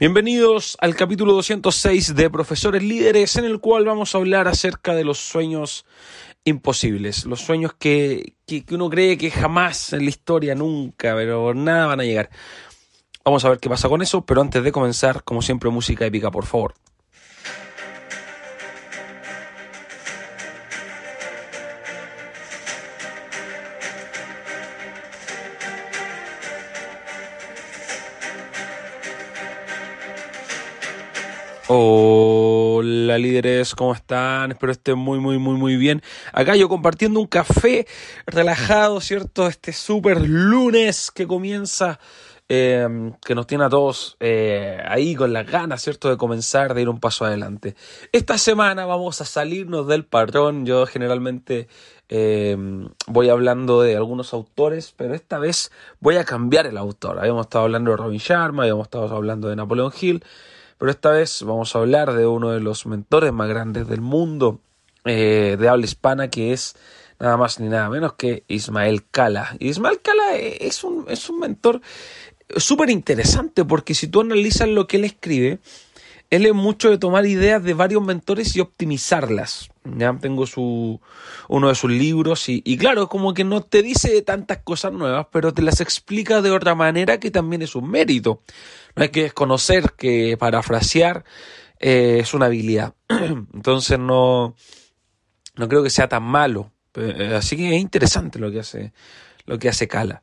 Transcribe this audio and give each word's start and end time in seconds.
Bienvenidos 0.00 0.78
al 0.80 0.96
capítulo 0.96 1.34
206 1.34 2.14
de 2.14 2.30
Profesores 2.30 2.82
Líderes, 2.82 3.36
en 3.36 3.44
el 3.44 3.60
cual 3.60 3.84
vamos 3.84 4.14
a 4.14 4.18
hablar 4.18 4.48
acerca 4.48 4.94
de 4.94 5.04
los 5.04 5.18
sueños 5.18 5.84
imposibles, 6.42 7.26
los 7.26 7.42
sueños 7.42 7.74
que, 7.78 8.32
que, 8.46 8.64
que, 8.64 8.74
uno 8.76 8.88
cree 8.88 9.18
que 9.18 9.30
jamás 9.30 9.92
en 9.92 10.04
la 10.04 10.08
historia, 10.08 10.54
nunca, 10.54 11.14
pero 11.14 11.52
nada 11.52 11.84
van 11.84 12.00
a 12.00 12.04
llegar. 12.04 12.30
Vamos 13.26 13.44
a 13.44 13.50
ver 13.50 13.58
qué 13.58 13.68
pasa 13.68 13.90
con 13.90 14.00
eso, 14.00 14.24
pero 14.24 14.40
antes 14.40 14.64
de 14.64 14.72
comenzar, 14.72 15.22
como 15.22 15.42
siempre, 15.42 15.68
música 15.68 16.06
épica, 16.06 16.30
por 16.30 16.46
favor. 16.46 16.72
Hola 31.72 33.16
líderes, 33.16 33.76
¿cómo 33.76 33.94
están? 33.94 34.50
Espero 34.50 34.72
estén 34.72 34.98
muy, 34.98 35.20
muy, 35.20 35.38
muy, 35.38 35.56
muy 35.56 35.76
bien. 35.76 36.02
Acá 36.32 36.56
yo 36.56 36.68
compartiendo 36.68 37.20
un 37.20 37.28
café 37.28 37.86
relajado, 38.26 39.00
¿cierto? 39.00 39.46
Este 39.46 39.72
súper 39.72 40.20
lunes 40.20 41.12
que 41.12 41.28
comienza, 41.28 42.00
eh, 42.48 43.12
que 43.24 43.36
nos 43.36 43.46
tiene 43.46 43.66
a 43.66 43.68
todos 43.68 44.16
eh, 44.18 44.82
ahí 44.84 45.14
con 45.14 45.32
las 45.32 45.46
ganas, 45.46 45.80
¿cierto? 45.80 46.10
De 46.10 46.16
comenzar, 46.16 46.74
de 46.74 46.82
ir 46.82 46.88
un 46.88 46.98
paso 46.98 47.24
adelante. 47.24 47.76
Esta 48.10 48.36
semana 48.36 48.84
vamos 48.84 49.20
a 49.20 49.24
salirnos 49.24 49.86
del 49.86 50.04
patrón. 50.04 50.66
Yo 50.66 50.86
generalmente 50.86 51.68
eh, 52.08 52.56
voy 53.06 53.28
hablando 53.28 53.80
de 53.80 53.94
algunos 53.94 54.34
autores, 54.34 54.92
pero 54.96 55.14
esta 55.14 55.38
vez 55.38 55.70
voy 56.00 56.16
a 56.16 56.24
cambiar 56.24 56.66
el 56.66 56.76
autor. 56.76 57.20
Habíamos 57.20 57.46
estado 57.46 57.62
hablando 57.62 57.92
de 57.92 57.96
Robin 57.96 58.18
Sharma, 58.18 58.64
habíamos 58.64 58.86
estado 58.86 59.14
hablando 59.14 59.48
de 59.48 59.54
Napoleon 59.54 59.92
Hill. 60.00 60.24
Pero 60.80 60.92
esta 60.92 61.10
vez 61.10 61.42
vamos 61.42 61.76
a 61.76 61.80
hablar 61.80 62.14
de 62.14 62.26
uno 62.26 62.52
de 62.52 62.60
los 62.60 62.86
mentores 62.86 63.34
más 63.34 63.50
grandes 63.50 63.86
del 63.86 64.00
mundo 64.00 64.62
eh, 65.04 65.58
de 65.60 65.68
habla 65.68 65.84
hispana, 65.84 66.30
que 66.30 66.54
es 66.54 66.74
nada 67.18 67.36
más 67.36 67.60
ni 67.60 67.68
nada 67.68 67.90
menos 67.90 68.14
que 68.14 68.44
Ismael 68.48 69.04
Cala. 69.10 69.54
Ismael 69.58 70.00
Cala 70.00 70.36
es 70.36 70.82
un, 70.82 71.04
es 71.08 71.28
un 71.28 71.38
mentor 71.38 71.82
súper 72.56 72.88
interesante 72.88 73.62
porque 73.66 73.92
si 73.92 74.08
tú 74.08 74.22
analizas 74.22 74.68
lo 74.68 74.86
que 74.86 74.96
él 74.96 75.04
escribe, 75.04 75.58
él 76.30 76.46
es 76.46 76.54
mucho 76.54 76.90
de 76.90 76.98
tomar 76.98 77.26
ideas 77.26 77.62
de 77.62 77.74
varios 77.74 78.02
mentores 78.02 78.54
y 78.54 78.60
optimizarlas. 78.60 79.68
Ya 79.84 80.16
tengo 80.20 80.46
su, 80.46 81.00
uno 81.48 81.68
de 81.68 81.74
sus 81.74 81.90
libros 81.90 82.48
y, 82.48 82.62
y, 82.64 82.78
claro, 82.78 83.08
como 83.08 83.34
que 83.34 83.42
no 83.42 83.62
te 83.62 83.82
dice 83.82 84.22
tantas 84.22 84.58
cosas 84.58 84.92
nuevas, 84.92 85.26
pero 85.32 85.52
te 85.52 85.62
las 85.62 85.80
explica 85.80 86.40
de 86.40 86.52
otra 86.52 86.76
manera 86.76 87.18
que 87.18 87.32
también 87.32 87.62
es 87.62 87.74
un 87.74 87.90
mérito. 87.90 88.42
No 88.94 89.02
hay 89.02 89.08
que 89.08 89.24
desconocer 89.24 89.92
que 89.96 90.36
parafrasear 90.38 91.24
eh, 91.80 92.18
es 92.20 92.32
una 92.32 92.46
habilidad. 92.46 92.94
Entonces 93.08 93.98
no, 93.98 94.54
no 95.56 95.68
creo 95.68 95.82
que 95.82 95.90
sea 95.90 96.08
tan 96.08 96.22
malo. 96.22 96.70
Eh, 96.94 97.34
así 97.36 97.56
que 97.56 97.74
es 97.74 97.80
interesante 97.80 98.38
lo 98.38 98.52
que 98.52 98.60
hace, 98.60 98.92
lo 99.46 99.58
que 99.58 99.68
hace 99.68 99.88
Cala. 99.88 100.22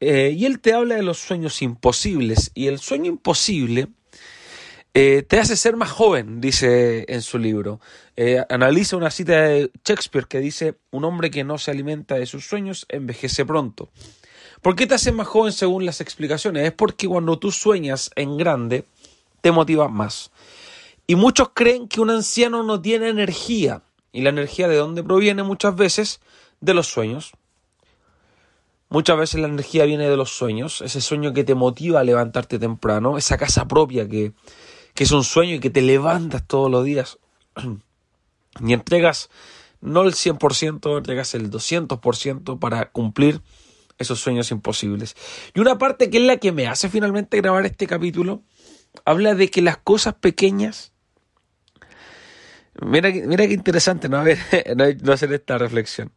Eh, 0.00 0.34
y 0.36 0.46
él 0.46 0.60
te 0.60 0.72
habla 0.72 0.94
de 0.94 1.02
los 1.02 1.18
sueños 1.18 1.60
imposibles. 1.60 2.52
Y 2.54 2.68
el 2.68 2.78
sueño 2.78 3.06
imposible 3.06 3.88
eh, 4.94 5.22
te 5.26 5.38
hace 5.38 5.56
ser 5.56 5.76
más 5.76 5.90
joven, 5.90 6.40
dice 6.40 7.06
en 7.08 7.22
su 7.22 7.38
libro. 7.38 7.80
Eh, 8.16 8.44
analiza 8.50 8.96
una 8.96 9.10
cita 9.10 9.42
de 9.42 9.70
Shakespeare 9.84 10.26
que 10.26 10.40
dice, 10.40 10.76
un 10.90 11.04
hombre 11.04 11.30
que 11.30 11.44
no 11.44 11.56
se 11.56 11.70
alimenta 11.70 12.16
de 12.16 12.26
sus 12.26 12.46
sueños 12.46 12.84
envejece 12.88 13.46
pronto. 13.46 13.90
¿Por 14.60 14.76
qué 14.76 14.86
te 14.86 14.94
hace 14.94 15.10
más 15.10 15.26
joven 15.26 15.52
según 15.52 15.86
las 15.86 16.00
explicaciones? 16.00 16.66
Es 16.66 16.72
porque 16.72 17.08
cuando 17.08 17.38
tú 17.38 17.50
sueñas 17.50 18.10
en 18.16 18.36
grande, 18.36 18.84
te 19.40 19.50
motiva 19.50 19.88
más. 19.88 20.30
Y 21.06 21.16
muchos 21.16 21.50
creen 21.54 21.88
que 21.88 22.00
un 22.00 22.10
anciano 22.10 22.62
no 22.62 22.80
tiene 22.80 23.08
energía. 23.08 23.82
¿Y 24.12 24.20
la 24.20 24.28
energía 24.28 24.68
de 24.68 24.76
dónde 24.76 25.02
proviene 25.02 25.42
muchas 25.42 25.74
veces? 25.74 26.20
De 26.60 26.74
los 26.74 26.86
sueños. 26.86 27.32
Muchas 28.90 29.16
veces 29.16 29.40
la 29.40 29.48
energía 29.48 29.86
viene 29.86 30.08
de 30.08 30.18
los 30.18 30.36
sueños, 30.36 30.82
ese 30.82 31.00
sueño 31.00 31.32
que 31.32 31.44
te 31.44 31.54
motiva 31.54 32.00
a 32.00 32.04
levantarte 32.04 32.58
temprano, 32.58 33.16
esa 33.16 33.38
casa 33.38 33.66
propia 33.66 34.06
que, 34.06 34.32
que 34.94 35.04
es 35.04 35.12
un 35.12 35.24
sueño 35.24 35.54
y 35.56 35.60
que 35.60 35.70
te 35.70 35.82
levantas 35.82 36.46
todos 36.46 36.70
los 36.70 36.84
días 36.84 37.18
y 38.60 38.72
entregas 38.72 39.30
no 39.80 40.02
el 40.02 40.12
100%, 40.12 40.98
entregas 40.98 41.34
el 41.34 41.50
200% 41.50 42.58
para 42.58 42.90
cumplir 42.90 43.42
esos 43.98 44.20
sueños 44.20 44.50
imposibles. 44.50 45.16
Y 45.54 45.60
una 45.60 45.78
parte 45.78 46.08
que 46.08 46.18
es 46.18 46.24
la 46.24 46.36
que 46.36 46.52
me 46.52 46.68
hace 46.68 46.88
finalmente 46.88 47.36
grabar 47.38 47.66
este 47.66 47.86
capítulo, 47.86 48.42
habla 49.04 49.34
de 49.34 49.50
que 49.50 49.62
las 49.62 49.76
cosas 49.78 50.14
pequeñas... 50.14 50.92
Mira, 52.80 53.10
mira 53.10 53.46
qué 53.46 53.52
interesante, 53.52 54.08
¿no? 54.08 54.18
A 54.18 54.24
no 55.02 55.12
hacer 55.12 55.32
esta 55.32 55.58
reflexión. 55.58 56.12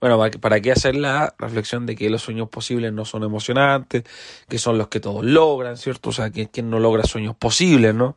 Bueno, 0.00 0.18
¿para 0.40 0.60
qué 0.60 0.72
hacer 0.72 0.96
la 0.96 1.34
reflexión 1.38 1.84
de 1.84 1.94
que 1.94 2.08
los 2.08 2.22
sueños 2.22 2.48
posibles 2.48 2.90
no 2.90 3.04
son 3.04 3.22
emocionantes, 3.22 4.04
que 4.48 4.58
son 4.58 4.78
los 4.78 4.88
que 4.88 4.98
todos 4.98 5.22
logran, 5.22 5.76
¿cierto? 5.76 6.08
O 6.08 6.12
sea, 6.12 6.30
que 6.30 6.48
quien 6.48 6.70
no 6.70 6.78
logra 6.78 7.04
sueños 7.04 7.36
posibles, 7.36 7.94
¿no? 7.94 8.16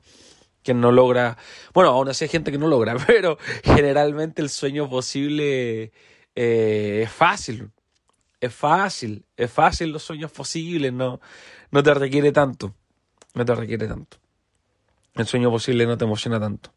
Quien 0.64 0.80
no 0.80 0.94
logra, 0.94 1.38
bueno, 1.74 1.90
aún 1.90 2.08
así 2.08 2.24
hay 2.24 2.30
gente 2.30 2.54
que 2.54 2.58
no 2.58 2.68
logra, 2.68 2.96
pero 3.08 3.38
generalmente 3.66 4.42
el 4.42 4.50
sueño 4.50 4.90
posible 4.90 5.92
eh, 6.36 7.02
es 7.04 7.12
fácil, 7.12 7.70
es 8.40 8.54
fácil, 8.56 9.26
es 9.36 9.52
fácil 9.52 9.92
los 9.92 10.04
sueños 10.04 10.32
posibles, 10.32 10.94
no, 10.94 11.20
no 11.72 11.84
te 11.84 11.94
requiere 11.94 12.32
tanto, 12.32 12.74
no 13.34 13.44
te 13.44 13.56
requiere 13.56 13.88
tanto. 13.88 14.18
El 15.16 15.28
sueño 15.28 15.52
posible 15.52 15.86
no 15.86 15.98
te 15.98 16.06
emociona 16.06 16.40
tanto. 16.40 16.72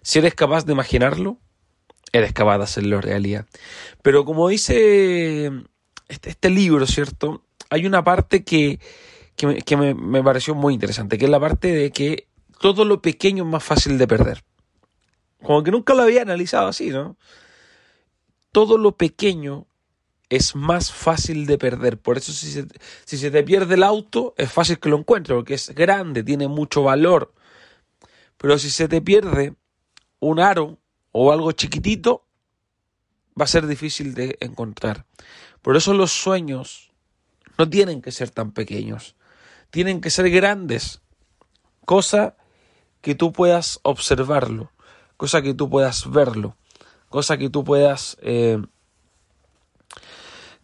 Si 0.00 0.18
eres 0.18 0.34
capaz 0.34 0.64
de 0.64 0.72
imaginarlo, 0.72 1.38
eres 2.12 2.32
capaz 2.32 2.58
de 2.58 2.64
hacerlo 2.64 3.00
realidad. 3.00 3.46
Pero 4.02 4.24
como 4.24 4.48
dice 4.48 5.50
este, 6.08 6.30
este 6.30 6.50
libro, 6.50 6.86
¿cierto? 6.86 7.44
Hay 7.70 7.86
una 7.86 8.02
parte 8.02 8.44
que, 8.44 8.80
que, 9.36 9.76
me, 9.76 10.22
pareció 10.22 10.54
muy 10.54 10.74
interesante, 10.74 11.18
que 11.18 11.24
es 11.24 11.30
la 11.30 11.40
parte 11.40 11.72
de 11.72 11.90
que 11.92 12.26
todo 12.60 12.84
lo 12.84 13.00
pequeño 13.00 13.44
es 13.44 13.50
más 13.50 13.64
fácil 13.64 13.96
de 13.96 14.06
perder. 14.06 14.44
Como 15.42 15.62
que 15.62 15.70
nunca 15.70 15.94
lo 15.94 16.02
había 16.02 16.22
analizado 16.22 16.68
así, 16.68 16.90
¿no? 16.90 17.16
Todo 18.52 18.76
lo 18.76 18.96
pequeño 18.96 19.66
es 20.28 20.54
más 20.54 20.92
fácil 20.92 21.46
de 21.46 21.58
perder. 21.58 21.98
Por 21.98 22.18
eso 22.18 22.32
si 22.32 22.50
se, 22.50 22.66
si 23.04 23.16
se 23.16 23.30
te 23.30 23.42
pierde 23.42 23.76
el 23.76 23.82
auto, 23.84 24.34
es 24.36 24.52
fácil 24.52 24.78
que 24.78 24.88
lo 24.88 24.98
encuentres, 24.98 25.36
porque 25.36 25.54
es 25.54 25.74
grande, 25.74 26.22
tiene 26.22 26.48
mucho 26.48 26.82
valor. 26.82 27.32
Pero 28.36 28.58
si 28.58 28.68
se 28.68 28.88
te 28.88 29.00
pierde 29.00 29.54
un 30.18 30.40
aro, 30.40 30.79
o 31.12 31.32
algo 31.32 31.52
chiquitito, 31.52 32.24
va 33.38 33.44
a 33.44 33.48
ser 33.48 33.66
difícil 33.66 34.14
de 34.14 34.36
encontrar. 34.40 35.06
Por 35.62 35.76
eso 35.76 35.94
los 35.94 36.12
sueños 36.12 36.90
no 37.58 37.68
tienen 37.68 38.02
que 38.02 38.12
ser 38.12 38.30
tan 38.30 38.52
pequeños, 38.52 39.16
tienen 39.70 40.00
que 40.00 40.10
ser 40.10 40.30
grandes, 40.30 41.00
cosa 41.84 42.36
que 43.00 43.14
tú 43.14 43.32
puedas 43.32 43.80
observarlo, 43.82 44.70
cosa 45.16 45.42
que 45.42 45.54
tú 45.54 45.68
puedas 45.68 46.10
verlo, 46.10 46.56
cosa 47.08 47.36
que 47.36 47.50
tú 47.50 47.64
puedas, 47.64 48.16
eh, 48.22 48.62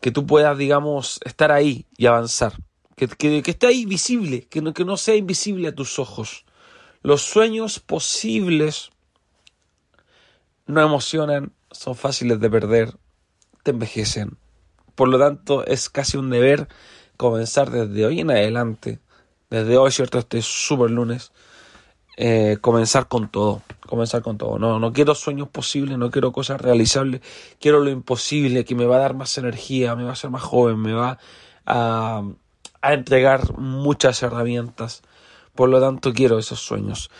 que 0.00 0.10
tú 0.10 0.26
puedas, 0.26 0.56
digamos, 0.56 1.20
estar 1.24 1.52
ahí 1.52 1.86
y 1.96 2.06
avanzar, 2.06 2.54
que, 2.96 3.08
que, 3.08 3.42
que 3.42 3.50
esté 3.50 3.66
ahí 3.66 3.84
visible, 3.84 4.46
que 4.48 4.62
no, 4.62 4.72
que 4.72 4.84
no 4.84 4.96
sea 4.96 5.16
invisible 5.16 5.68
a 5.68 5.74
tus 5.74 5.98
ojos. 5.98 6.44
Los 7.02 7.22
sueños 7.22 7.80
posibles 7.80 8.90
no 10.66 10.82
emocionan, 10.82 11.52
son 11.70 11.94
fáciles 11.94 12.40
de 12.40 12.50
perder, 12.50 12.96
te 13.62 13.72
envejecen. 13.72 14.36
Por 14.94 15.08
lo 15.08 15.18
tanto, 15.18 15.64
es 15.66 15.90
casi 15.90 16.16
un 16.16 16.30
deber 16.30 16.68
comenzar 17.16 17.70
desde 17.70 18.06
hoy 18.06 18.20
en 18.20 18.30
adelante, 18.30 19.00
desde 19.50 19.76
hoy, 19.76 19.90
¿cierto? 19.90 20.18
Este 20.18 20.40
super 20.42 20.90
lunes, 20.90 21.32
eh, 22.16 22.58
comenzar 22.60 23.08
con 23.08 23.30
todo, 23.30 23.62
comenzar 23.86 24.22
con 24.22 24.38
todo. 24.38 24.58
No, 24.58 24.78
no 24.78 24.92
quiero 24.92 25.14
sueños 25.14 25.48
posibles, 25.48 25.98
no 25.98 26.10
quiero 26.10 26.32
cosas 26.32 26.60
realizables, 26.60 27.20
quiero 27.60 27.80
lo 27.80 27.90
imposible, 27.90 28.64
que 28.64 28.74
me 28.74 28.86
va 28.86 28.96
a 28.96 29.00
dar 29.00 29.14
más 29.14 29.36
energía, 29.38 29.94
me 29.96 30.04
va 30.04 30.10
a 30.10 30.12
hacer 30.14 30.30
más 30.30 30.42
joven, 30.42 30.78
me 30.80 30.92
va 30.92 31.18
a 31.66 32.22
a 32.86 32.94
entregar 32.94 33.58
muchas 33.58 34.22
herramientas. 34.22 35.02
Por 35.54 35.68
lo 35.68 35.80
tanto, 35.80 36.12
quiero 36.12 36.38
esos 36.38 36.60
sueños. 36.60 37.10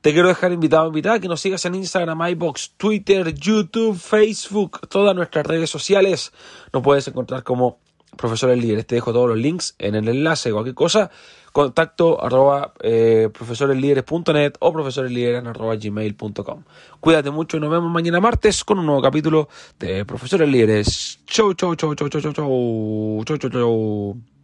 Te 0.00 0.14
quiero 0.14 0.28
dejar 0.28 0.52
invitado, 0.52 0.86
invitada, 0.86 1.20
que 1.20 1.28
nos 1.28 1.42
sigas 1.42 1.62
en 1.66 1.74
Instagram, 1.74 2.18
iBox, 2.30 2.72
Twitter, 2.78 3.34
YouTube, 3.34 3.98
Facebook, 3.98 4.88
todas 4.88 5.14
nuestras 5.14 5.46
redes 5.46 5.68
sociales. 5.68 6.32
Nos 6.72 6.82
puedes 6.82 7.06
encontrar 7.06 7.42
como 7.42 7.78
Profesores 8.16 8.58
Líderes. 8.58 8.86
Te 8.86 8.94
dejo 8.94 9.12
todos 9.12 9.28
los 9.28 9.36
links 9.36 9.74
en 9.78 9.94
el 9.94 10.08
enlace, 10.08 10.52
cualquier 10.52 10.74
cosa. 10.74 11.10
Contacto 11.52 12.22
arroba 12.24 12.72
eh, 12.80 13.28
profesoreslíderes.net 13.30 14.54
o 14.60 14.72
profesoreslíderes 14.72 15.44
arroba 15.44 15.76
gmail.com. 15.76 16.62
Cuídate 17.00 17.30
mucho 17.30 17.58
y 17.58 17.60
nos 17.60 17.70
vemos 17.70 17.90
mañana 17.90 18.20
martes 18.20 18.64
con 18.64 18.78
un 18.78 18.86
nuevo 18.86 19.02
capítulo 19.02 19.48
de 19.78 20.06
Profesores 20.06 20.48
Líderes. 20.48 21.20
Chau, 21.26 21.52
chau, 21.52 21.74
chau, 21.74 21.94
chau, 21.94 22.08
chau, 22.08 22.20
chau, 22.20 22.32
chau, 22.32 23.24
chau, 23.26 23.38
chau, 23.38 23.50
chau. 23.50 24.39